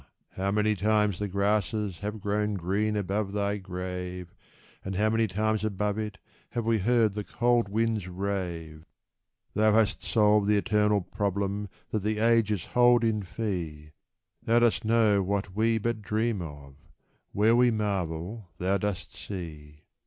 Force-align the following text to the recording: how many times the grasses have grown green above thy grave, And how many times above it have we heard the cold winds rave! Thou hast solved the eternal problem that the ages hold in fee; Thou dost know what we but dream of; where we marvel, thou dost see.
how 0.31 0.49
many 0.49 0.73
times 0.75 1.19
the 1.19 1.27
grasses 1.27 1.99
have 1.99 2.19
grown 2.19 2.55
green 2.55 2.95
above 2.97 3.33
thy 3.33 3.57
grave, 3.57 4.33
And 4.83 4.95
how 4.95 5.11
many 5.11 5.27
times 5.27 5.63
above 5.63 5.99
it 5.99 6.17
have 6.53 6.65
we 6.65 6.79
heard 6.79 7.13
the 7.13 7.23
cold 7.23 7.69
winds 7.69 8.07
rave! 8.07 8.83
Thou 9.53 9.73
hast 9.73 10.01
solved 10.01 10.47
the 10.47 10.57
eternal 10.57 11.01
problem 11.01 11.69
that 11.91 12.01
the 12.01 12.17
ages 12.17 12.65
hold 12.73 13.03
in 13.03 13.21
fee; 13.21 13.91
Thou 14.41 14.57
dost 14.57 14.83
know 14.83 15.21
what 15.21 15.53
we 15.55 15.77
but 15.77 16.01
dream 16.01 16.41
of; 16.41 16.77
where 17.31 17.55
we 17.55 17.69
marvel, 17.69 18.49
thou 18.57 18.79
dost 18.79 19.15
see. 19.15 19.83